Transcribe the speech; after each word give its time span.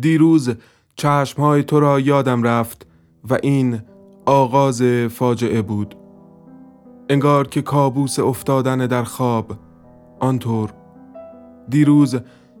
دیروز 0.00 0.50
چشمهای 0.96 1.62
تو 1.62 1.80
را 1.80 2.00
یادم 2.00 2.42
رفت 2.42 2.86
و 3.30 3.38
این 3.42 3.80
آغاز 4.26 4.82
فاجعه 5.10 5.62
بود. 5.62 5.94
انگار 7.08 7.48
که 7.48 7.62
کابوس 7.62 8.18
افتادن 8.18 8.78
در 8.78 9.04
خواب. 9.04 9.52
آنطور 10.20 10.72
دیروز 11.68 12.16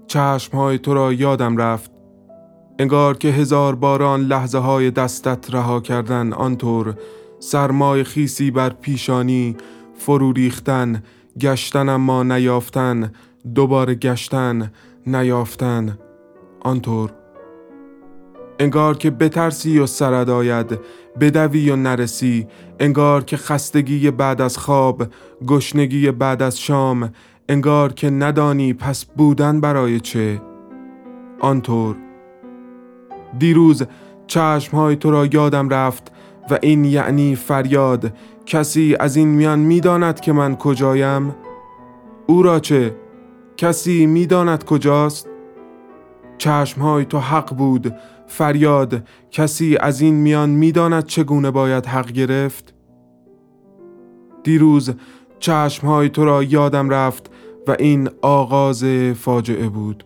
چشمهای 0.06 0.78
تو 0.78 0.94
را 0.94 1.12
یادم 1.12 1.56
رفت. 1.56 1.90
انگار 2.78 3.16
که 3.16 3.28
هزار 3.28 3.74
باران 3.74 4.20
لحظه 4.20 4.58
های 4.58 4.90
دستت 4.90 5.54
رها 5.54 5.80
کردن. 5.80 6.32
آنطور 6.32 6.94
سرمای 7.38 8.04
خیسی 8.04 8.50
بر 8.50 8.70
پیشانی 8.70 9.56
فرو 9.94 10.32
ریختن. 10.32 11.02
گشتن 11.40 11.88
اما 11.88 12.22
نیافتن. 12.22 13.12
دوباره 13.54 13.94
گشتن 13.94 14.72
نیافتن. 15.06 15.98
آنطور 16.60 17.19
انگار 18.60 18.96
که 18.96 19.10
بترسی 19.10 19.78
و 19.78 19.86
سرد 19.86 20.30
آید 20.30 20.78
بدوی 21.20 21.70
و 21.70 21.76
نرسی 21.76 22.46
انگار 22.80 23.24
که 23.24 23.36
خستگی 23.36 24.10
بعد 24.10 24.40
از 24.40 24.58
خواب 24.58 25.02
گشنگی 25.46 26.10
بعد 26.10 26.42
از 26.42 26.60
شام 26.60 27.12
انگار 27.48 27.92
که 27.92 28.10
ندانی 28.10 28.74
پس 28.74 29.04
بودن 29.04 29.60
برای 29.60 30.00
چه. 30.00 30.42
آنطور. 31.40 31.96
دیروز 33.38 33.82
چشمهای 34.26 34.96
تو 34.96 35.10
را 35.10 35.26
یادم 35.26 35.68
رفت 35.68 36.12
و 36.50 36.58
این 36.62 36.84
یعنی 36.84 37.36
فریاد. 37.36 38.12
کسی 38.46 38.96
از 39.00 39.16
این 39.16 39.28
میان 39.28 39.58
می‌داند 39.58 40.20
که 40.20 40.32
من 40.32 40.56
کجایم؟ 40.56 41.34
او 42.26 42.42
را 42.42 42.60
چه؟ 42.60 42.96
کسی 43.56 44.06
می‌داند 44.06 44.64
کجاست؟ 44.64 45.28
چشمهای 46.38 47.04
تو 47.04 47.18
حق 47.18 47.56
بود 47.56 47.94
فریاد 48.30 49.02
کسی 49.30 49.76
از 49.80 50.00
این 50.00 50.14
میان 50.14 50.50
می‌داند 50.50 51.04
چگونه 51.04 51.50
باید 51.50 51.86
حق 51.86 52.12
گرفت؟ 52.12 52.74
دیروز 54.42 54.90
چشمهای 55.38 56.08
تو 56.08 56.24
را 56.24 56.42
یادم 56.42 56.90
رفت 56.90 57.30
و 57.68 57.76
این 57.78 58.08
آغاز 58.22 58.84
فاجعه 59.16 59.68
بود. 59.68 60.04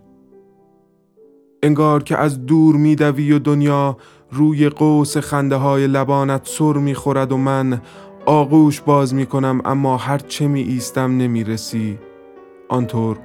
انگار 1.62 2.03
که 2.03 2.16
از 2.16 2.47
دور 2.47 2.77
میدوی 2.77 3.33
و 3.33 3.39
دنیا 3.39 3.97
روی 4.31 4.69
قوس 4.69 5.16
خنده 5.16 5.56
های 5.56 5.86
لبانت 5.86 6.48
سر 6.48 6.72
می‌خورد 6.72 7.33
و 7.33 7.36
من 7.36 7.81
آغوش 8.27 8.81
باز 8.81 9.14
می‌کنم 9.14 9.61
اما 9.64 9.97
هر 9.97 10.19
چه 10.19 10.48
می 10.48 10.61
ایستم 10.61 11.16
نمی 11.16 11.44
رسی 11.44 11.98
آنطور 12.69 13.19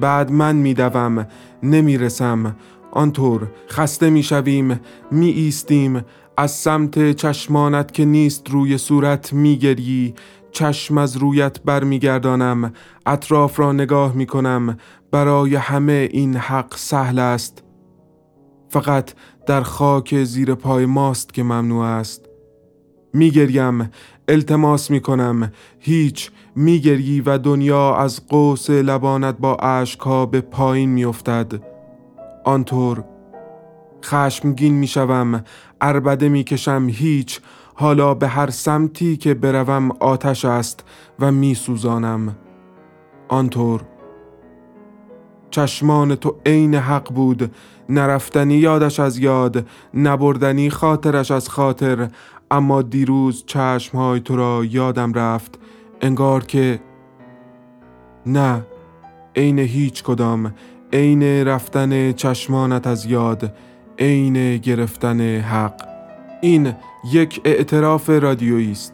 بعد 0.00 0.30
من 0.30 0.56
میدوم 0.56 1.26
نمی‌رسم. 1.62 2.56
آنطور 2.94 3.50
خسته 3.68 4.10
می‌شویم 4.10 4.80
می 5.10 5.28
ایستیم 5.28 6.04
از 6.36 6.50
سمت 6.50 7.12
چشمانت 7.12 7.92
که 7.92 8.04
نیست 8.04 8.50
روی 8.50 8.78
صورت 8.78 9.32
میگری 9.32 10.14
چشم 10.52 10.98
از 10.98 11.16
رویت 11.16 11.62
برمیگردانم. 11.62 12.72
اطراف 13.06 13.58
را 13.58 13.72
نگاه 13.72 14.14
می 14.14 14.26
کنم 14.26 14.76
برای 15.10 15.54
همه 15.54 16.08
این 16.12 16.36
حق 16.36 16.76
سهل 16.76 17.18
است. 17.18 17.64
فقط 18.68 19.12
در 19.46 19.62
خاک 19.62 20.24
زیر 20.24 20.54
پای 20.54 20.86
ماست 20.86 21.34
که 21.34 21.42
ممنوع 21.42 21.84
است. 21.84 22.28
میگریم. 23.12 23.90
التماس 24.28 24.90
می‌کنم. 24.90 25.52
هیچ 25.78 26.30
میگری 26.56 27.20
و 27.20 27.38
دنیا 27.38 27.96
از 27.96 28.26
قوس 28.26 28.70
لبانت 28.70 29.38
با 29.38 29.56
اشکها 29.56 30.26
به 30.26 30.40
پایین 30.40 30.90
میافتد. 30.90 31.73
آنطور 32.44 33.04
خشمگین 34.04 34.74
می‌شوم 34.74 35.44
اربده 35.80 36.28
می‌کشم 36.28 36.86
هیچ. 36.90 37.40
حالا 37.74 38.14
به 38.14 38.28
هر 38.28 38.50
سمتی 38.50 39.16
که 39.16 39.34
بروم 39.34 39.90
آتش 39.90 40.44
است 40.44 40.84
و 41.20 41.32
میسوزانم. 41.32 42.36
آنطور 43.28 43.80
چشمان 45.50 46.14
تو 46.14 46.36
عین 46.46 46.74
حق 46.74 47.12
بود 47.12 47.54
نرفتنی 47.88 48.54
یادش 48.54 49.00
از 49.00 49.18
یاد 49.18 49.66
نبردنی 49.94 50.70
خاطرش 50.70 51.30
از 51.30 51.48
خاطر. 51.48 52.08
اما 52.50 52.82
دیروز 52.82 53.44
چشمهای 53.46 54.20
تو 54.20 54.36
را 54.36 54.64
یادم 54.64 55.12
رفت 55.12 55.58
انگار 56.00 56.44
که 56.44 56.80
نه 58.26 58.66
عین 59.36 59.58
هیچ 59.58 60.02
کدام. 60.02 60.54
عین 60.94 61.22
رفتن 61.22 62.12
چشمانت 62.12 62.86
از 62.86 63.06
یاد 63.06 63.52
عین 63.98 64.56
گرفتن 64.56 65.20
حق. 65.40 65.82
این 66.42 66.72
یک 67.12 67.40
اعتراف 67.44 68.10
رادیویی 68.10 68.72
است. 68.72 68.92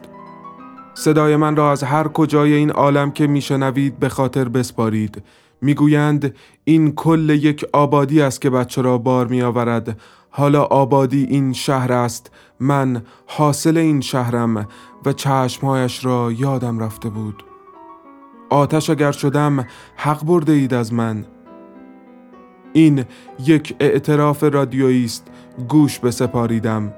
صدای 0.93 1.35
من 1.35 1.55
را 1.55 1.71
از 1.71 1.83
هر 1.83 2.07
کجای 2.07 2.53
این 2.53 2.71
عالم 2.71 3.11
که 3.11 3.27
میشنوید 3.27 3.99
به 3.99 4.09
خاطر 4.09 4.49
بسپارید. 4.49 5.23
می‌گویند 5.61 6.35
این 6.63 6.91
کل 6.91 7.29
یک 7.29 7.65
آبادی 7.73 8.21
است 8.21 8.41
که 8.41 8.49
بچه 8.49 8.81
را 8.81 8.97
بار 8.97 9.27
می 9.27 9.41
آورد 9.41 9.99
حالا 10.29 10.63
آبادی 10.63 11.23
این 11.23 11.53
شهر 11.53 11.93
است. 11.93 12.31
من 12.59 13.03
حاصل 13.25 13.77
این 13.77 14.01
شهرم 14.01 14.67
و 15.05 15.13
چشمهایش 15.13 16.05
را 16.05 16.31
یادم 16.31 16.79
رفته 16.79 17.09
بود. 17.09 17.43
آتش 18.49 18.89
اگر 18.89 19.11
شدم 19.11 19.67
حق 19.95 20.25
برده 20.25 20.51
اید 20.51 20.73
از 20.73 20.93
من. 20.93 21.25
این 22.73 23.05
یک 23.45 23.75
اعتراف 23.79 24.43
رادیویی 24.43 25.05
است. 25.05 25.27
گوش 25.69 25.99
بسپاریدم. 25.99 26.93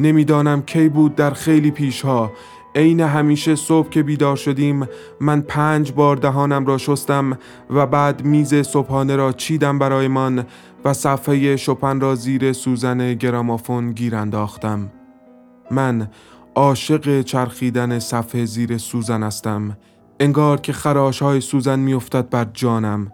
نمی‌دانم 0.00 0.62
کی 0.62 0.88
بود 0.88 1.14
در 1.14 1.30
خیلی 1.30 1.70
پیشها. 1.70 2.32
عین 2.74 3.00
همیشه 3.00 3.54
صبح 3.54 3.88
که 3.88 4.02
بیدار 4.02 4.36
شدیم 4.36 4.88
من 5.20 5.40
پنج 5.40 5.92
بار 5.92 6.16
دهانم 6.16 6.66
را 6.66 6.78
شستم 6.78 7.38
و 7.70 7.86
بعد 7.86 8.24
میز 8.24 8.54
صبحانه 8.54 9.16
را 9.16 9.32
چیدم 9.32 9.78
برایمان 9.78 10.44
و 10.84 10.92
صفحه 10.92 11.56
شپن 11.56 12.00
را 12.00 12.14
زیر 12.14 12.52
سوزن 12.52 13.14
گرامافون 13.14 13.92
گیر 13.92 14.16
انداختم. 14.16 14.92
من 15.70 16.08
عاشق 16.54 17.22
چرخیدن 17.22 17.98
صفحه 17.98 18.44
زیر 18.44 18.78
سوزن 18.78 19.22
هستم. 19.22 19.76
انگار 20.20 20.60
که 20.60 20.72
خراش 20.72 21.22
های 21.22 21.40
سوزن 21.40 21.78
میافتد 21.78 22.28
بر 22.28 22.46
جانم. 22.52 23.12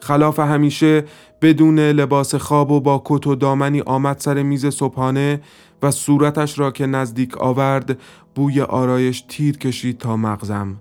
خلاف 0.00 0.38
همیشه 0.38 1.04
بدون 1.42 1.78
لباس 1.78 2.34
خواب 2.34 2.70
و 2.70 2.80
با 2.80 3.02
کت 3.04 3.26
و 3.26 3.34
دامنی 3.34 3.80
آمد 3.80 4.18
سر 4.18 4.42
میز 4.42 4.66
صبحانه 4.66 5.40
و 5.82 5.90
صورتش 5.90 6.58
را 6.58 6.70
که 6.70 6.86
نزدیک 6.86 7.38
آورد 7.38 7.98
بوی 8.34 8.60
آرایش 8.60 9.24
تیر 9.28 9.58
کشید 9.58 9.98
تا 9.98 10.16
مغزم. 10.16 10.80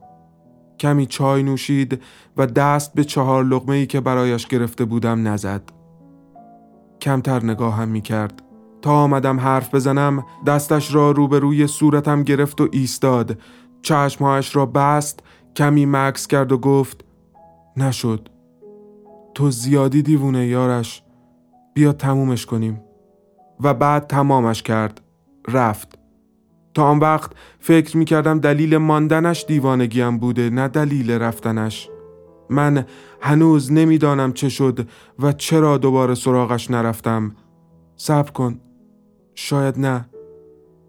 کمی 0.79 1.05
چای 1.05 1.43
نوشید 1.43 2.01
و 2.37 2.45
دست 2.45 2.93
به 2.93 3.03
چهار 3.03 3.43
لغمه 3.43 3.75
ای 3.75 3.85
که 3.85 4.01
برایش 4.01 4.47
گرفته 4.47 4.85
بودم 4.85 5.27
نزد. 5.27 5.61
کمتر 7.01 7.45
نگاهم 7.45 7.87
می 7.87 8.01
کرد 8.01 8.41
تا 8.81 8.91
آمدم 8.91 9.39
حرف 9.39 9.75
بزنم 9.75 10.25
دستش 10.47 10.93
را 10.93 11.11
روبروی 11.11 11.67
صورتم 11.67 12.23
گرفت 12.23 12.61
و 12.61 12.67
ایستاد. 12.71 13.37
چشمهایش 13.81 14.55
را 14.55 14.65
بست 14.65 15.19
کمی 15.55 15.85
مکس 15.85 16.27
کرد 16.27 16.51
و 16.51 16.57
گفت 16.57 17.05
نشد. 17.77 18.29
تو 19.37 19.51
زیادی 19.51 20.01
دیوونه 20.01 20.47
یارش. 20.47 21.03
بیا 21.73 21.93
تمومش 21.93 22.45
کنیم. 22.45 22.81
و 23.59 23.73
بعد 23.73 24.07
تمامش 24.07 24.63
کرد. 24.63 25.01
رفت. 25.47 25.99
تا 26.73 26.83
آن 26.83 26.99
وقت 26.99 27.31
فکر 27.59 27.97
می 27.97 28.05
کردم 28.05 28.39
دلیل 28.39 28.77
ماندنش 28.77 29.45
دیوانگیم 29.47 30.17
بوده 30.17 30.49
نه 30.49 30.67
دلیل 30.67 31.11
رفتنش. 31.11 31.89
من 32.49 32.85
هنوز 33.21 33.71
نمی‌دانم 33.71 34.33
چه 34.33 34.49
شد 34.49 34.87
و 35.19 35.31
چرا 35.31 35.77
دوباره 35.77 36.15
سراغش 36.15 36.71
نرفتم. 36.71 37.35
صبر 37.95 38.31
کن. 38.31 38.59
شاید 39.35 39.79
نه. 39.79 40.09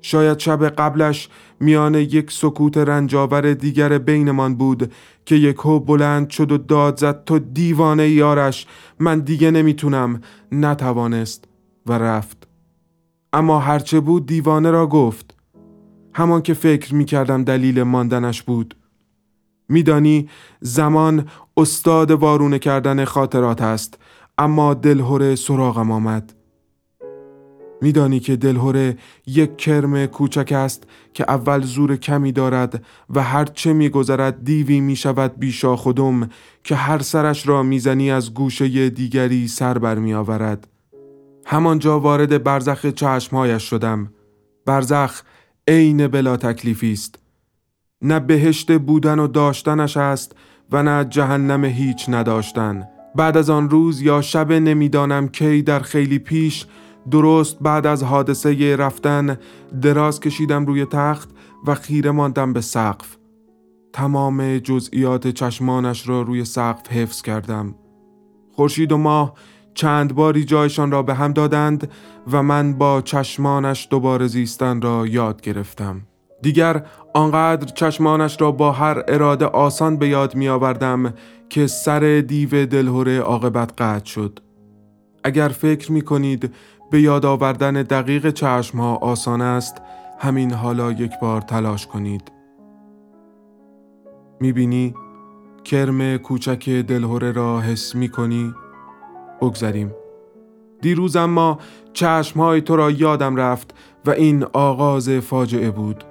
شاید 0.03 0.39
شب 0.39 0.69
قبلش 0.69 1.29
میان 1.61 1.95
یک 1.95 2.31
سکوت 2.31 2.77
رنجاور 2.77 3.55
دیگر 3.55 3.99
بینمان 3.99 4.55
بود 4.55 4.93
که 5.25 5.35
یک 5.35 5.57
هو 5.57 5.81
بلند 5.81 6.31
شد 6.31 6.53
و 6.53 6.59
داد 6.59 6.99
زد 6.99 7.25
تو 7.25 7.39
دیوانه 7.39 8.09
یارش 8.09 8.67
من 8.99 9.21
دیگه 9.21 9.51
نمی‌تونم. 9.51 10.21
نتوانست 10.53 11.45
و 11.87 11.93
رفت. 11.93 12.49
اما 13.33 13.59
هرچه 13.59 14.01
بود 14.01 14.27
دیوانه 14.27 14.71
را 14.71 14.87
گفت. 14.87 15.35
همان 16.15 16.43
که 16.43 16.55
فکر 16.55 16.95
می‌کردم 16.95 17.45
دلیل 17.45 17.83
ماندنش 17.83 18.43
بود. 18.43 18.75
میدانی 19.69 20.29
زمان 20.61 21.29
استاد 21.57 22.11
وارونه 22.11 22.59
کردن 22.59 23.05
خاطرات 23.05 23.63
است 23.63 23.99
اما 24.39 24.75
دلهوره 24.75 25.37
سراغم 25.37 25.91
آمد. 25.91 26.38
میدانی 27.81 28.21
که 28.21 28.37
دلهوره 28.37 28.97
یک 29.27 29.57
کرم 29.57 30.07
کوچک 30.07 30.53
است 30.53 30.85
که 31.15 31.25
اول 31.29 31.63
زور 31.63 31.97
کمی 31.97 32.33
دارد 32.33 32.85
و 33.11 33.23
هر 33.23 33.45
چه 33.45 33.73
میگذرد 33.73 34.45
دیوی 34.45 34.81
می 34.81 34.97
شود 34.97 35.39
بیشا 35.39 35.77
خودم 35.77 36.29
که 36.65 36.75
هر 36.75 36.99
سرش 36.99 37.49
را 37.49 37.63
می‌زنی 37.63 38.11
از 38.11 38.35
گوشه 38.35 38.91
دیگری 38.91 39.49
سر 39.49 39.79
بر 39.79 39.99
می 39.99 40.15
آورد. 40.15 40.69
همانجا 41.47 42.01
وارد 42.01 42.43
برزخ 42.43 42.87
چشمهایش 42.87 43.63
شدم. 43.63 44.13
برزخ 44.67 45.23
عین 45.69 46.07
بلا 46.09 46.37
تکلیفی 46.37 46.93
است. 46.93 47.19
نه 48.03 48.21
بهشت 48.21 48.79
بودن 48.79 49.19
و 49.19 49.27
داشتنش 49.27 49.97
است 49.97 50.37
و 50.73 50.83
نه 50.83 51.05
جهنم 51.05 51.65
هیچ 51.65 52.05
نداشتن. 52.09 52.89
بعد 53.15 53.37
از 53.37 53.51
آن 53.51 53.71
روز 53.71 54.03
یا 54.03 54.21
شب 54.21 54.53
نمی‌دانم 54.53 55.29
کی 55.29 55.63
در 55.63 55.81
خیلی 55.81 56.19
پیش 56.19 56.67
درست 57.11 57.59
بعد 57.61 57.87
از 57.87 58.03
حادثه 58.03 58.77
رفتن 58.77 59.39
دراز 59.83 60.21
کشیدم 60.21 60.67
روی 60.67 60.85
تخت 60.85 61.31
و 61.67 61.75
خیره 61.75 62.11
ماندم 62.11 62.53
به 62.53 62.61
سقف. 62.61 63.17
تمام 63.93 64.59
جزئیات 64.59 65.29
چشمانش 65.29 66.09
را 66.09 66.23
روی 66.23 66.45
سقف 66.45 66.93
حفظ 66.93 67.23
کردم. 67.23 67.75
خورشید 68.53 68.93
و 68.93 68.97
ماه 68.97 69.35
چند 69.75 70.15
باری 70.15 70.45
جایشان 70.45 70.91
را 70.91 71.03
به 71.03 71.15
هم 71.15 71.33
دادند 71.33 71.91
و 72.33 72.43
من 72.43 72.73
با 72.73 73.03
چشمانش 73.03 73.89
دوباره 73.91 74.27
زیستن 74.27 74.81
را 74.81 75.07
یاد 75.07 75.41
گرفتم. 75.41 76.01
دیگر 76.43 76.87
آنقدر 77.15 77.67
چشمانش 77.67 78.41
را 78.41 78.53
با 78.53 78.73
هر 78.73 79.03
اراده 79.09 79.47
آسان 79.47 79.97
به 79.97 80.09
یاد 80.09 80.35
می 80.35 80.49
آوردم 80.49 81.15
که 81.49 81.67
سر 81.67 82.25
دیو 82.29 82.67
دلهوره 82.67 83.19
عاقبت 83.19 83.73
قطع 83.83 84.07
شد. 84.07 84.41
اگر 85.25 85.49
فکر 85.49 85.93
می 85.93 86.03
کنید 86.03 86.55
به 86.91 87.01
یاد 87.01 87.27
آوردن 87.27 87.73
دقیق 87.73 88.31
چشم 88.31 88.79
ها 88.79 88.97
آسان 88.97 89.41
است 89.41 89.83
همین 90.19 90.53
حالا 90.53 90.93
یک 90.93 91.13
بار 91.23 91.41
تلاش 91.41 91.87
کنید. 91.87 92.33
می‌بینی؟ 94.41 94.95
کرم 95.65 96.17
کوچک 96.17 96.69
دلهوره 96.71 97.33
را 97.33 97.61
حس 97.61 97.95
می 97.95 98.09
کنی 98.09 98.55
بگذریم. 99.41 99.95
دیروز 100.81 101.17
اما 101.17 101.59
چشم 101.93 102.61
تو 102.61 102.77
را 102.77 102.91
یادم 102.91 103.37
رفت 103.37 103.75
و 104.07 104.11
این 104.11 104.45
آغاز 104.53 105.11
فاجعه 105.11 105.71
بود. 105.71 106.05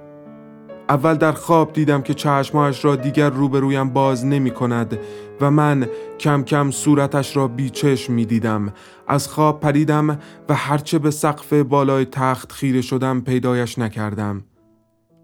اول 0.88 1.14
در 1.14 1.32
خواب 1.32 1.72
دیدم 1.72 2.02
که 2.02 2.14
چشمهایش 2.14 2.84
را 2.84 2.96
دیگر 2.96 3.30
روبرویم 3.30 3.88
باز 3.88 4.26
نمی 4.26 4.50
کند 4.50 4.98
و 5.40 5.50
من 5.50 5.88
کم 6.18 6.42
کم 6.42 6.70
صورتش 6.70 7.36
را 7.36 7.48
بیچشم 7.48 8.12
می 8.12 8.24
دیدم. 8.26 8.72
از 9.08 9.28
خواب 9.28 9.60
پریدم 9.60 10.18
و 10.48 10.54
هرچه 10.54 10.98
به 10.98 11.10
سقف 11.10 11.52
بالای 11.52 12.04
تخت 12.04 12.52
خیره 12.52 12.80
شدم 12.80 13.20
پیدایش 13.20 13.78
نکردم. 13.78 14.44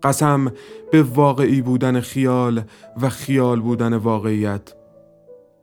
قسم 0.03 0.53
به 0.93 1.03
واقعی 1.03 1.63
بودن 1.63 2.01
خیال 2.01 2.63
و 3.03 3.09
خیال 3.09 3.61
بودن 3.61 3.95
واقعیت. 3.95 4.75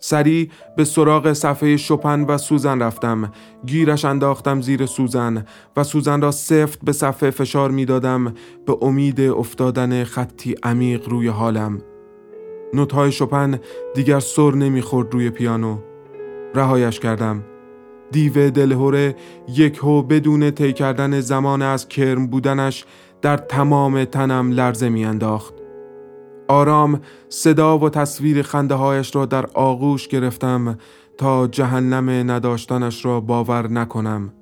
سری 0.03 0.51
به 0.77 0.83
سراغ 0.83 1.33
صفحه 1.33 1.77
شپن 1.77 2.21
و 2.21 2.37
سوزن 2.37 2.81
رفتم 2.81 3.31
گیرش 3.65 4.05
انداختم 4.05 4.61
زیر 4.61 4.85
سوزن 4.85 5.45
و 5.77 5.83
سوزن 5.83 6.21
را 6.21 6.31
سفت 6.31 6.79
به 6.83 6.91
صفحه 6.91 7.29
فشار 7.29 7.71
می 7.71 7.85
دادم 7.85 8.33
به 8.65 8.77
امید 8.81 9.21
افتادن 9.21 10.03
خطی 10.03 10.55
عمیق 10.63 11.09
روی 11.09 11.27
حالم 11.27 11.81
نوتهای 12.73 13.11
شپن 13.11 13.59
دیگر 13.95 14.19
سر 14.19 14.51
نمی‌خورد 14.51 15.13
روی 15.13 15.29
پیانو. 15.29 15.77
رهایش 16.55 16.99
کردم. 16.99 17.43
دیو 18.11 18.49
دلهوره 18.49 19.15
یک 19.47 19.77
هو 19.77 20.01
بدون 20.01 20.51
طی 20.51 20.73
کردن 20.73 21.19
زمان 21.19 21.61
از 21.61 21.87
کرم 21.87 22.27
بودنش 22.27 22.85
در 23.21 23.37
تمام 23.37 24.05
تنم 24.05 24.51
لرزه 24.51 24.89
میانداخت. 24.89 25.53
آرام 26.47 26.99
صدا 27.29 27.77
و 27.77 27.89
تصویر 27.89 28.41
خنده 28.41 28.75
هایش 28.75 29.15
را 29.15 29.25
در 29.25 29.45
آغوش 29.53 30.07
گرفتم 30.07 30.77
تا 31.17 31.47
جهنم 31.47 32.31
نداشتنش 32.31 33.05
را 33.05 33.19
باور 33.19 33.67
نکنم. 33.67 34.33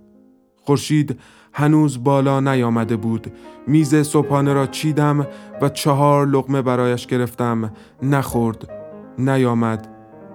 خورشید 0.55 1.19
هنوز 1.59 2.03
بالا 2.03 2.39
نیامده 2.39 2.95
بود. 2.95 3.31
میز 3.67 3.95
صبحانه 3.95 4.53
را 4.53 4.67
چیدم 4.67 5.27
و 5.61 5.69
چهار 5.69 6.27
لقمه 6.27 6.61
برایش 6.61 7.07
گرفتم. 7.07 7.73
نخورد 8.03 8.69
نیامد. 9.17 9.87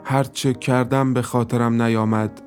هرچه 0.04 0.52
کردم 0.52 1.14
به 1.14 1.22
خاطرم 1.22 1.82
نیامد. 1.82 2.42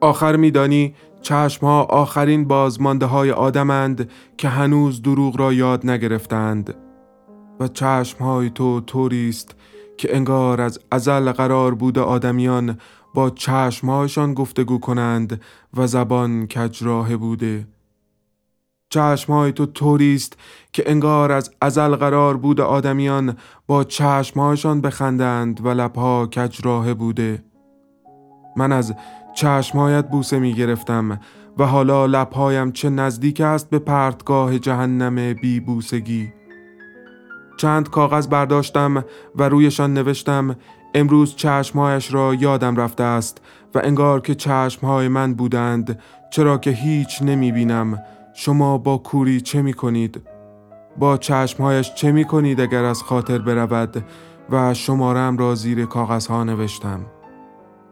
آخر 0.00 0.36
میدانی 0.36 0.94
چشم 1.22 1.66
ها 1.66 1.82
آخرین 1.82 2.44
بازمانده 2.44 3.06
های 3.06 3.30
آدمند 3.30 4.10
که 4.36 4.48
هنوز 4.48 5.02
دروغ 5.02 5.40
را 5.40 5.52
یاد 5.52 5.90
نگرفتند. 5.90 6.74
و 7.60 7.68
چشمهای 7.68 8.50
تو 8.50 8.80
طوری 8.80 9.28
است 9.28 9.54
که 9.98 10.16
انگار 10.16 10.60
از 10.60 10.78
ازل 10.90 11.32
قرار 11.32 11.74
بوده 11.74 12.00
آدمیان 12.00 12.78
با 13.14 13.30
چشمهایشان 13.30 14.34
گفتگو 14.34 14.78
کنند 14.78 15.40
و 15.76 15.86
زبان 15.86 16.46
کجراه 16.46 17.16
بوده. 17.16 17.66
چشمهای 18.90 19.52
تو 19.52 19.66
طوری 19.66 20.14
است 20.14 20.38
که 20.72 20.82
انگار 20.86 21.32
از 21.32 21.50
ازل 21.60 21.96
قرار 21.96 22.36
بوده 22.36 22.62
آدمیان 22.62 23.36
با 23.66 23.84
چشمهایشان 23.84 24.80
بخندند 24.80 25.66
و 25.66 25.68
لبها 25.68 26.26
کجراه 26.26 26.94
بوده. 26.94 27.44
من 28.56 28.72
از 28.72 28.94
چشمهایت 29.34 30.08
بوسه 30.08 30.38
می 30.38 30.54
گرفتم 30.54 31.20
و 31.58 31.64
حالا 31.64 32.06
لبهایم 32.06 32.72
چه 32.72 32.90
نزدیک 32.90 33.40
است 33.40 33.70
به 33.70 33.78
پرتگاه 33.78 34.58
جهنم 34.58 35.34
بی 35.34 35.60
بوسگی. 35.60 36.32
چند 37.56 37.90
کاغذ 37.90 38.26
برداشتم 38.26 39.04
و 39.36 39.48
رویشان 39.48 39.94
نوشتم 39.94 40.56
امروز 40.94 41.36
چشمهایش 41.36 42.14
را 42.14 42.34
یادم 42.34 42.76
رفته 42.76 43.02
است 43.02 43.40
و 43.74 43.80
انگار 43.84 44.20
که 44.20 44.34
چشمهای 44.34 45.08
من 45.08 45.34
بودند 45.34 46.02
چرا 46.30 46.58
که 46.58 46.70
هیچ 46.70 47.22
نمی 47.22 47.52
بینم 47.52 48.02
شما 48.40 48.78
با 48.78 48.98
کوری 48.98 49.40
چه 49.40 49.62
می 49.62 49.72
کنید؟ 49.72 50.22
با 50.98 51.16
چشمهایش 51.16 51.94
چه 51.94 52.12
می 52.12 52.24
کنید 52.24 52.60
اگر 52.60 52.84
از 52.84 53.02
خاطر 53.02 53.38
برود 53.38 54.04
و 54.50 54.74
شمارم 54.74 55.36
را 55.36 55.54
زیر 55.54 55.86
کاغذها 55.86 56.44
نوشتم؟ 56.44 57.00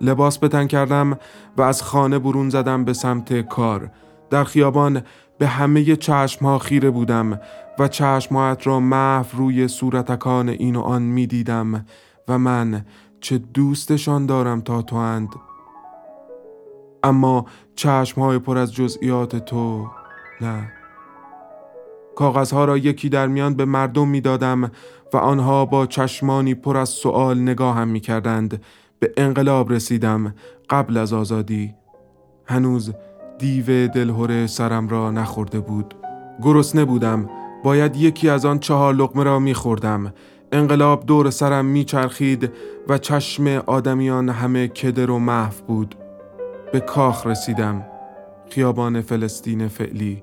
لباس 0.01 0.39
بتن 0.39 0.67
کردم 0.67 1.19
و 1.57 1.63
از 1.63 1.83
خانه 1.83 2.19
برون 2.19 2.51
زدم 2.51 2.85
به 2.85 2.93
سمت 2.93 3.41
کار. 3.41 3.91
در 4.31 4.45
خیابان 4.45 5.03
به 5.39 5.47
همه 5.47 5.97
چشم 5.97 6.47
ها 6.47 6.59
خیره 6.59 6.91
بودم 6.91 7.41
و 7.79 7.89
چشمهایت 7.89 8.67
را 8.67 8.81
محو 8.81 9.39
روی 9.39 9.69
صورتکان 9.69 10.49
این 10.49 10.77
و 10.77 10.81
آن 10.81 11.03
می 11.03 11.27
دیدم 11.27 11.87
و 12.29 12.39
من 12.39 12.85
چه 13.21 13.39
دوستشان 13.39 14.27
دارم 14.27 14.61
تا 14.61 14.83
تو 14.83 14.97
اند. 14.97 15.29
اما 17.03 17.47
چشم 17.77 18.21
های 18.21 18.39
پر 18.39 18.59
از 18.59 18.75
جزئیات 18.75 19.37
تو 19.37 19.87
نه. 20.41 20.73
کاغذها 22.17 22.65
را 22.65 22.79
یکی 22.79 23.09
در 23.09 23.27
میان 23.27 23.55
به 23.55 23.65
مردم 23.65 24.09
می 24.09 24.21
دادم 24.21 24.71
و 25.13 25.17
آنها 25.17 25.65
با 25.65 25.87
چشمانی 25.87 26.55
پر 26.55 26.77
از 26.77 26.89
سؤال 26.89 27.39
نگاهم 27.39 27.89
می 27.89 28.01
کردند 28.01 28.63
به 28.99 29.13
انقلاب 29.17 29.73
رسیدم 29.73 30.35
قبل 30.71 30.97
از 30.97 31.13
آزادی. 31.13 31.75
هنوز 32.45 32.95
دیو 33.39 33.89
دلهوره 33.89 34.47
سرم 34.47 34.89
را 34.89 35.11
نخورده 35.11 35.61
بود. 35.61 35.95
گرسنه 36.43 36.85
بودم. 36.85 37.31
باید 37.65 37.97
یکی 37.97 38.29
از 38.29 38.45
آن 38.45 38.59
چهار 38.59 38.95
لقمه 38.95 39.25
را 39.25 39.39
میخوردم. 39.39 40.13
انقلاب 40.53 41.07
دور 41.07 41.31
سرم 41.31 41.65
میچرخید 41.65 42.53
و 42.89 42.99
چشم 42.99 43.47
آدمیان 43.47 44.29
همه 44.29 44.69
کدر 44.69 45.11
و 45.11 45.19
محو 45.19 45.65
بود. 45.67 45.95
به 46.73 46.81
کاخ 46.81 47.27
رسیدم. 47.27 47.96
خیابان 48.51 49.01
فلسطین 49.01 49.69
فعلی. 49.69 50.23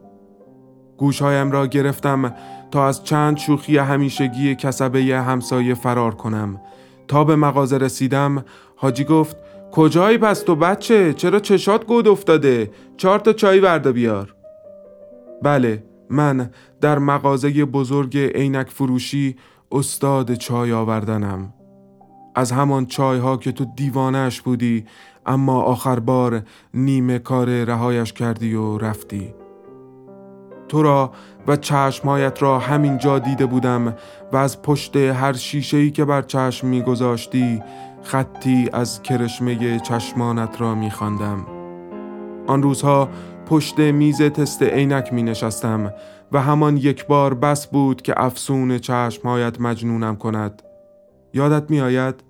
گوشهایم 0.98 1.51
را 1.51 1.68
گرفتم 1.68 2.36
تا 2.72 2.88
از 2.88 3.03
چند 3.03 3.38
شوخی 3.38 3.77
همیشگی 3.77 4.56
کسبه 4.56 5.00
همسایه 5.00 5.74
فرار 5.74 6.15
کنم. 6.15 6.62
تا 7.08 7.24
به 7.24 7.36
مغازه 7.36 7.77
رسیدم 7.77 8.46
حاجی 8.75 9.03
گفت 9.03 9.38
کجایی 9.72 10.18
پس 10.18 10.42
تو 10.42 10.56
بچه؟ 10.56 11.13
چرا 11.13 11.39
چشات 11.39 11.86
گود 11.86 12.08
افتاده؟ 12.08 12.72
چهار 12.98 13.20
تا 13.20 13.34
چای 13.34 13.60
وردا 13.60 13.92
بیار. 13.92 14.36
بله 15.44 15.84
من 16.10 16.50
در 16.82 17.00
مغازه 17.00 17.65
بزرگ 17.65 18.18
عینک 18.18 18.70
فروشی 18.70 19.36
استاد 19.72 20.34
چای 20.34 20.72
آوردنم. 20.72 21.53
از 22.36 22.52
همان 22.52 22.86
چای 22.86 23.20
ها 23.20 23.38
که 23.38 23.52
تو 23.52 23.66
دیوانش 23.75 24.42
بودی 24.42 24.86
اما 25.25 25.62
آخر 25.62 26.00
بار 26.00 26.42
نیمه 26.74 27.20
کار 27.20 27.63
رهایش 27.63 28.13
کردی 28.13 28.56
و 28.56 28.78
رفتی 28.78 29.34
تو 30.68 30.84
را 30.84 31.12
و 31.48 31.56
چشمهایت 31.56 32.42
را 32.42 32.60
همین 32.60 32.98
جا 32.98 33.20
دیده 33.20 33.46
بودم 33.46 33.96
و 34.32 34.38
از 34.38 34.62
پشت 34.62 34.96
هر 34.96 35.34
شیشه‌ای 35.34 35.92
که 35.92 36.06
بر 36.06 36.22
چشم 36.22 36.68
میگذاشتی 36.68 37.62
خطی 38.04 38.70
از 38.74 39.02
کرشمه 39.02 39.80
چشمانت 39.80 40.62
را 40.62 40.75
میخواندم. 40.75 41.46
آن 42.48 42.63
روزها 42.63 43.10
پشت 43.46 43.80
میز 43.80 44.22
تست 44.22 44.63
عینک 44.63 45.13
می 45.13 45.24
نشستم 45.24 45.94
و 46.32 46.42
همان 46.42 46.78
یک 46.78 47.06
بار 47.06 47.34
بس 47.34 47.68
بود 47.68 48.02
که 48.02 48.13
افسون 48.18 48.78
چشمهایت 48.78 49.62
مجنونم 49.62 50.16
کند 50.16 50.62
یادت 51.34 51.72
می 51.72 51.82
آید؟ 51.82 52.24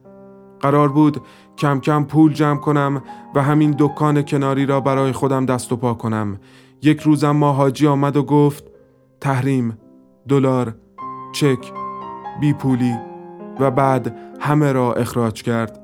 قرار 0.59 0.89
بود 0.89 1.21
کم 1.57 1.79
کم 1.79 2.03
پول 2.03 2.33
جمع 2.33 2.59
کنم 2.59 3.03
و 3.35 3.43
همین 3.43 3.75
دکان 3.79 4.21
کناری 4.21 4.65
را 4.65 4.81
برای 4.81 5.11
خودم 5.11 5.45
دست 5.45 5.71
و 5.71 5.75
پا 5.75 5.93
کنم. 5.93 6.39
یک 6.81 6.99
روزم 7.01 7.31
ما 7.31 7.53
حاجی 7.53 7.87
آمد 7.87 8.17
و 8.17 8.23
گفت 8.23 8.63
تحریم 9.21 9.77
دلار 10.27 10.75
چک 11.33 11.71
بی 12.41 12.53
پولی 12.53 12.95
و 13.59 13.71
بعد 13.71 14.15
همه 14.39 14.71
را 14.71 14.93
اخراج 14.93 15.43
کرد. 15.43 15.79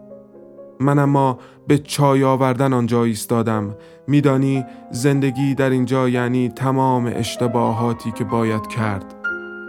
من 0.79 0.99
اما 0.99 1.39
به 1.67 1.77
چای 1.77 2.23
آوردن 2.23 2.73
آنجا 2.73 3.03
ایستادم. 3.03 3.75
میدانی 4.07 4.65
زندگی 4.91 5.55
در 5.55 5.69
اینجا 5.69 6.09
یعنی 6.09 6.49
تمام 6.49 7.11
اشتباهاتی 7.15 8.11
که 8.11 8.23
باید 8.23 8.67
کرد. 8.67 9.15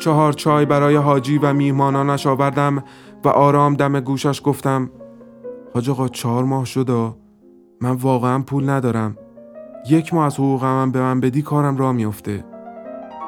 چهار 0.01 0.33
چای 0.33 0.67
برای 0.67 0.97
حاجی 0.97 1.39
و 1.39 1.53
میهمانانش 1.53 2.27
آوردم 2.27 2.85
و 3.25 3.29
آرام 3.29 3.75
دم 3.75 4.01
گوشش 4.01 4.41
گفتم 4.45 4.91
حاج 5.75 5.91
آقا 5.91 6.09
چهار 6.09 6.45
ماه 6.45 6.65
شده 6.65 7.15
من 7.81 7.91
واقعا 7.91 8.43
پول 8.43 8.71
ندارم. 8.71 9.17
یک 9.89 10.15
ماه 10.15 10.27
از 10.27 10.35
حقوقم 10.35 10.91
به 10.91 11.01
من 11.01 11.21
بدی 11.21 11.43
کارم 11.43 11.77
را 11.77 11.93
میافته. 11.93 12.45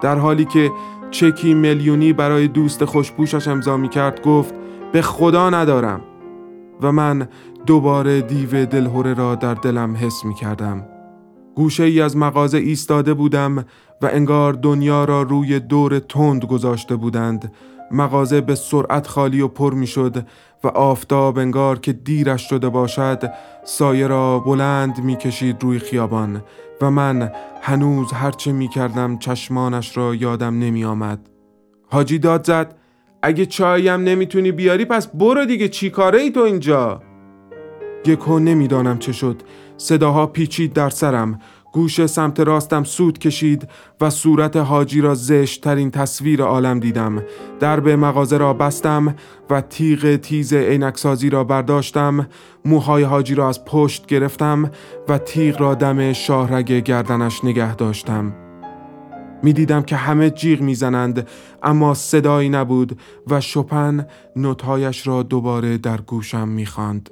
در 0.03 0.19
حالی 0.19 0.45
که 0.45 0.71
چکی 1.11 1.55
میلیونی 1.55 2.13
برای 2.13 2.49
دوست 2.49 2.85
خوشپوشش 2.85 3.49
امضا 3.49 3.77
می 3.77 3.89
کرد 3.89 4.23
گفت 4.23 4.55
به 4.93 5.03
خدا 5.03 5.51
ندارم. 5.51 6.01
و 6.83 6.93
من 6.93 7.29
دوباره 7.67 8.21
دیو 8.21 8.67
دلهوره 8.67 9.15
را 9.15 9.35
در 9.35 9.55
دلم 9.55 9.97
حس 9.97 10.25
می 10.25 10.35
کردم 10.35 10.85
گوشه 11.55 11.83
ای 11.83 12.01
از 12.01 12.17
مغازه 12.17 12.59
ایستاده 12.59 13.15
بودم 13.15 13.59
و 14.03 14.07
انگار 14.13 14.53
دنیا 14.53 15.05
را 15.05 15.23
روی 15.23 15.61
دور 15.61 15.99
تند 15.99 16.45
گذاشته 16.45 16.97
بودند. 16.97 17.53
مغازه 17.93 18.41
به 18.41 18.55
سرعت 18.55 19.07
خالی 19.07 19.41
و 19.41 19.49
پر 19.49 19.75
می 19.75 19.87
شد 19.87 20.27
و 20.65 20.69
آفتاب 20.69 21.39
انگار 21.39 21.79
که 21.79 21.93
دیرش 21.93 22.49
شده 22.49 22.69
باشد 22.69 23.33
سایه 23.65 24.07
را 24.07 24.39
بلند 24.39 25.05
می 25.05 25.17
کشید 25.17 25.63
روی 25.63 25.79
خیابان 25.79 26.43
و 26.81 26.91
من 26.91 27.33
هنوز 27.63 28.13
هرچه 28.13 28.53
می 28.53 28.69
کردم 28.69 29.19
چشمانش 29.19 29.97
را 29.97 30.15
یادم 30.15 30.59
نمی 30.59 30.85
آمد. 30.85 31.29
حاجی 31.91 32.19
داد 32.19 32.47
زد 32.47 32.75
اگه 33.23 33.47
چایم 33.47 34.01
نمی‌تونی 34.01 34.53
بیاری 34.53 34.85
پس 34.85 35.07
برو 35.09 35.45
دیگه 35.45 35.69
چی 35.69 35.91
کاره 35.91 36.21
ای 36.21 36.31
تو 36.31 36.41
اینجا؟ 36.41 37.03
یکو 38.07 38.39
نمی‌دانم 38.39 38.99
چه 38.99 39.13
شد 39.13 39.43
صداها 39.77 40.27
پیچید 40.27 40.73
در 40.73 40.91
سرم 40.91 41.41
گوش 41.73 42.07
سمت 42.07 42.41
راستم 42.41 42.85
سود 42.85 43.19
کشید 43.19 43.69
و 44.01 44.11
صورت 44.11 44.57
حاجی 44.57 45.01
را 45.01 45.15
زشت 45.15 45.65
ترین 45.65 45.91
تصویر 45.91 46.43
عالم 46.43 46.81
دیدم. 46.81 47.23
درب 47.61 47.89
مغازه 47.89 48.37
را 48.37 48.55
بستم 48.55 49.15
و 49.51 49.61
تیغ 49.61 50.17
تیز 50.17 50.53
عینکسازی 50.53 51.31
را 51.31 51.45
برداشتم. 51.45 52.29
موهای 52.65 53.03
حاجی 53.03 53.35
را 53.35 53.49
از 53.49 53.65
پشت 53.65 54.07
گرفتم 54.07 54.71
و 55.09 55.19
تیغ 55.19 55.61
را 55.61 55.75
دم 55.75 56.13
شاهرگ 56.13 56.73
گردنش 56.73 57.45
نگه 57.45 57.75
داشتم. 57.75 58.35
می‌دیدم 59.43 59.83
که 59.83 59.97
همه 59.97 60.31
جیغ 60.31 60.61
می‌زنند 60.61 61.29
اما 61.63 61.95
صدایی 61.95 62.49
نبود 62.49 62.99
و 63.27 63.41
شپن 63.41 64.07
نوتهایش 64.37 65.07
را 65.07 65.23
دوباره 65.23 65.79
در 65.79 66.01
گوشم 66.01 66.49
می‌خواند. 66.49 67.11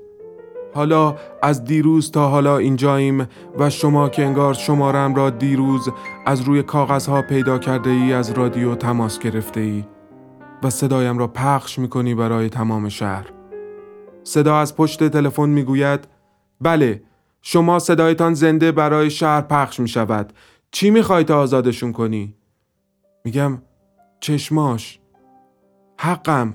حالا 0.74 1.16
از 1.42 1.64
دیروز 1.64 2.10
تا 2.10 2.28
حالا 2.28 2.58
اینجاییم 2.58 3.28
و 3.58 3.70
شما 3.70 4.08
که 4.08 4.24
انگار 4.24 4.54
شمارم 4.54 5.14
را 5.14 5.30
دیروز 5.30 5.88
از 6.26 6.40
روی 6.40 6.62
کاغذها 6.62 7.22
پیدا 7.22 7.58
کرده 7.58 7.90
ای 7.90 8.12
از 8.12 8.30
رادیو 8.30 8.74
تماس 8.74 9.18
گرفته 9.18 9.60
ای 9.60 9.84
و 10.62 10.70
صدایم 10.70 11.18
را 11.18 11.26
پخش 11.26 11.78
می‌کنی 11.78 12.14
برای 12.14 12.48
تمام 12.48 12.88
شهر. 12.88 13.26
صدا 14.24 14.58
از 14.58 14.76
پشت 14.76 15.08
تلفن 15.08 15.48
می‌گوید 15.48 16.08
بله 16.60 17.02
شما 17.42 17.78
صدایتان 17.78 18.34
زنده 18.34 18.72
برای 18.72 19.10
شهر 19.10 19.40
پخش 19.40 19.80
می 19.80 19.88
شود. 19.88 20.32
چی 20.70 20.90
می‌خوای 20.90 21.24
تا 21.24 21.40
آزادشون 21.40 21.92
کنی؟ 21.92 22.34
میگم 23.24 23.62
چشماش 24.20 25.00
حقم 25.98 26.54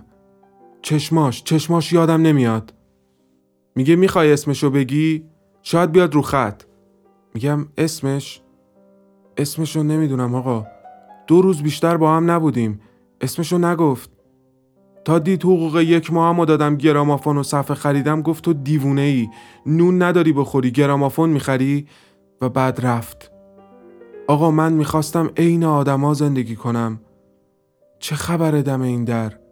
چشماش 0.81 1.43
چشماش 1.43 1.93
یادم 1.93 2.22
نمیاد 2.22 2.74
میگه 3.75 3.96
می‌خوای 3.96 4.34
اسمشو 4.34 4.70
بگی؟ 4.70 5.24
شاید 5.62 5.91
بیاد 5.91 6.13
رو 6.13 6.22
خط. 6.22 6.63
میگم 7.34 7.65
اسمش؟ 7.77 8.41
اسمشو 9.38 9.84
نمی‌دونم 9.84 10.36
آقا. 10.36 10.65
دو 11.27 11.41
روز 11.41 11.63
بیشتر 11.63 11.98
با 11.98 12.15
هم 12.15 12.32
نبودیم. 12.32 12.79
اسمشو 13.22 13.58
نگفت. 13.58 14.12
تا 15.05 15.20
دید 15.20 15.44
حقوق 15.44 15.77
یک 15.77 16.13
ماه 16.13 16.36
هم 16.36 16.46
دادم 16.46 16.75
گرامافون 16.75 17.38
و 17.38 17.44
صفحه 17.44 17.75
خریدم 17.75 18.22
گفت 18.22 18.44
تو 18.44 18.53
دیوونه 18.53 19.01
ای 19.01 19.27
نون 19.65 20.01
نداری 20.01 20.34
بخوری 20.34 20.72
گرامافون 20.72 21.29
می‌خری؟ 21.29 21.88
و 22.41 22.50
بعد 22.50 22.86
رفت. 22.86 23.32
آقا 24.27 24.51
من 24.51 24.74
می‌خواستم 24.74 25.29
عین 25.38 25.63
آدما 25.63 26.13
زندگی 26.13 26.55
کنم. 26.55 27.00
چه 28.00 28.15
خبره 28.15 28.62
دم 28.62 28.82
این 28.82 29.03
در؟ 29.03 29.45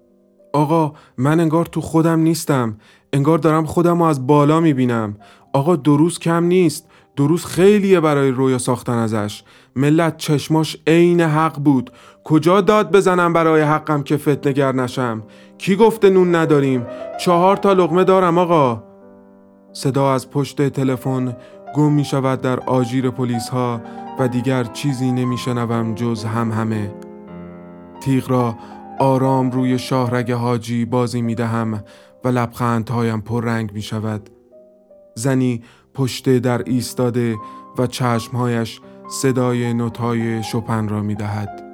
آقا 0.54 0.94
من 1.18 1.40
انگار 1.40 1.66
تو 1.66 1.82
خودم 1.82 2.20
نیستم. 2.20 2.78
انگار 3.14 3.38
دارم 3.38 3.66
خودم 3.66 4.00
رو 4.00 4.04
از 4.04 4.28
بالا 4.28 4.60
می‌بینم. 4.60 5.16
آقا 5.54 5.76
دو 5.76 5.98
روز 5.98 6.20
کم 6.20 6.44
نیست. 6.44 6.88
دو 7.16 7.28
روز 7.28 7.46
خیلیه 7.46 8.00
برای 8.00 8.32
رویا 8.32 8.58
ساختن 8.58 8.98
ازش. 8.98 9.44
ملت 9.76 10.18
چشماش 10.18 10.78
عین 10.88 11.22
حق 11.22 11.60
بود. 11.60 11.92
کجا 12.24 12.62
داد 12.62 12.92
بزنم 12.92 13.34
برای 13.34 13.62
حقم 13.62 14.04
که 14.04 14.18
فتنگر 14.18 14.72
نشم؟ 14.72 15.24
کی 15.58 15.76
گفته 15.76 16.10
نون 16.10 16.36
نداریم؟ 16.36 16.86
چهار 17.20 17.58
تا 17.58 17.74
لغمه 17.74 18.04
دارم 18.04 18.38
آقا. 18.38 18.84
صدا 19.74 20.14
از 20.14 20.30
پشت 20.30 20.70
تلفن 20.70 21.38
گم 21.76 21.92
می 21.92 22.06
شود 22.06 22.42
در 22.42 22.60
آژیر 22.60 23.10
پلیس 23.10 23.50
ها 23.50 23.82
و 24.20 24.28
دیگر 24.28 24.64
چیزی 24.64 25.12
نمی 25.12 25.38
شنوم 25.38 25.96
جز 25.96 26.26
هم 26.26 26.52
همه. 26.52 26.92
تیغ 28.02 28.32
را 28.32 28.56
آرام 29.04 29.52
روی 29.52 29.80
شاهرگ 29.80 30.32
حاجی 30.32 30.86
بازی 30.86 31.22
می 31.22 31.36
دهم 31.36 31.84
و 32.24 32.28
لبخندهایم 32.28 33.22
پررنگ 33.22 33.74
می 33.74 33.82
شود 33.82 34.30
زنی 35.16 35.64
پشت 35.94 36.38
در 36.38 36.64
ایستاده 36.66 37.36
و 37.78 37.88
چشمهایش 37.88 38.82
صدای 39.22 39.74
نوتای 39.74 40.44
شپن 40.44 40.88
را 40.88 41.02
می 41.02 41.16
دهد. 41.16 41.73